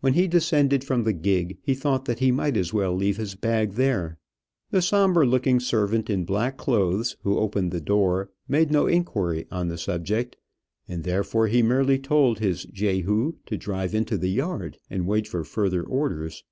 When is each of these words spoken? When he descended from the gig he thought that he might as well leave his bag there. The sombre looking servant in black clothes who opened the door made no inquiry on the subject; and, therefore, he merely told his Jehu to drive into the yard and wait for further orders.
When 0.00 0.12
he 0.12 0.28
descended 0.28 0.84
from 0.84 1.04
the 1.04 1.14
gig 1.14 1.56
he 1.62 1.72
thought 1.74 2.04
that 2.04 2.18
he 2.18 2.30
might 2.30 2.54
as 2.54 2.74
well 2.74 2.94
leave 2.94 3.16
his 3.16 3.34
bag 3.34 3.76
there. 3.76 4.18
The 4.72 4.82
sombre 4.82 5.24
looking 5.24 5.58
servant 5.58 6.10
in 6.10 6.26
black 6.26 6.58
clothes 6.58 7.16
who 7.22 7.38
opened 7.38 7.72
the 7.72 7.80
door 7.80 8.30
made 8.46 8.70
no 8.70 8.86
inquiry 8.86 9.46
on 9.50 9.68
the 9.68 9.78
subject; 9.78 10.36
and, 10.86 11.02
therefore, 11.02 11.46
he 11.46 11.62
merely 11.62 11.98
told 11.98 12.40
his 12.40 12.64
Jehu 12.64 13.36
to 13.46 13.56
drive 13.56 13.94
into 13.94 14.18
the 14.18 14.28
yard 14.30 14.76
and 14.90 15.06
wait 15.06 15.26
for 15.26 15.44
further 15.44 15.82
orders. 15.82 16.44